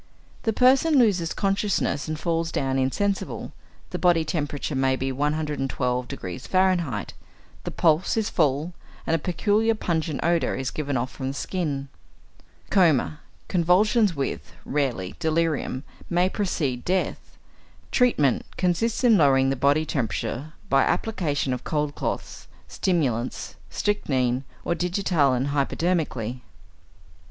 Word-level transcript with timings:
= 0.25 0.43
The 0.49 0.51
person 0.51 0.97
loses 0.97 1.31
consciousness 1.31 2.07
and 2.07 2.19
falls 2.19 2.51
down 2.51 2.79
insensible; 2.79 3.51
the 3.91 3.99
body 3.99 4.25
temperature 4.25 4.73
may 4.73 4.95
be 4.95 5.13
112° 5.13 6.47
F., 6.51 7.07
the 7.63 7.69
pulse 7.69 8.17
is 8.17 8.27
full, 8.27 8.73
and 9.05 9.15
a 9.15 9.19
peculiar 9.19 9.75
pungent 9.75 10.19
odour 10.23 10.55
is 10.55 10.71
given 10.71 10.97
off 10.97 11.11
from 11.11 11.27
the 11.27 11.33
skin. 11.35 11.87
Coma, 12.71 13.19
convulsions 13.47 14.15
with 14.15 14.53
(rarely) 14.65 15.13
delirium, 15.19 15.83
may 16.09 16.29
precede 16.29 16.83
death. 16.83 17.37
Treatment 17.91 18.43
consists 18.57 19.03
in 19.03 19.17
lowering 19.19 19.51
the 19.51 19.55
body 19.55 19.85
temperature 19.85 20.53
by 20.67 20.81
application 20.81 21.53
of 21.53 21.63
cold 21.63 21.93
cloths, 21.93 22.47
stimulants, 22.67 23.53
strychnine 23.69 24.45
or 24.65 24.73
digitalin 24.73 25.49
hypodermically. 25.49 26.37
XXIII. 26.41 26.43